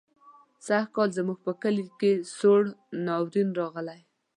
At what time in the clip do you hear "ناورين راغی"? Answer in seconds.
3.05-4.01